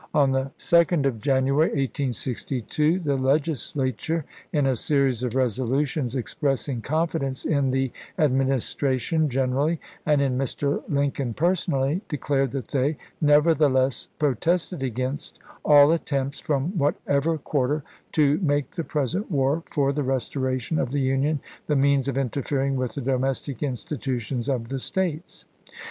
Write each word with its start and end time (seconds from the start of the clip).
On 0.15 0.31
the 0.31 0.49
2d 0.57 1.05
of 1.05 1.19
January, 1.21 1.67
1862, 1.67 3.01
the 3.01 3.15
Legisla 3.15 3.95
ture, 3.95 4.25
in 4.51 4.65
a 4.65 4.75
series 4.75 5.21
of 5.21 5.35
resolutions 5.35 6.15
expressing 6.15 6.81
confidence 6.81 7.45
in 7.45 7.69
the 7.69 7.91
Administration 8.17 9.29
generally 9.29 9.79
and 10.03 10.19
in 10.19 10.39
Mr. 10.39 10.81
Lincoln 10.89 11.35
personally, 11.35 12.01
declared 12.09 12.49
that 12.49 12.69
they, 12.69 12.97
nevertheless, 13.21 14.07
pro 14.17 14.33
tested 14.33 14.81
against" 14.81 15.37
all 15.63 15.91
attempts, 15.91 16.39
from 16.39 16.75
whatever 16.79 17.37
quar 17.37 17.67
ter, 17.67 17.83
to 18.13 18.39
make 18.41 18.71
the 18.71 18.83
present 18.83 19.29
war 19.29 19.61
for 19.67 19.93
the 19.93 20.01
restoration 20.01 20.79
of 20.79 20.89
the 20.89 21.01
Union 21.01 21.39
the 21.67 21.75
means 21.75 22.07
of 22.07 22.17
interfering 22.17 22.75
with 22.75 22.95
the 22.95 23.01
domestic 23.01 23.61
institutions 23.61 24.49
of 24.49 24.69
the 24.69 24.79
States." 24.79 25.45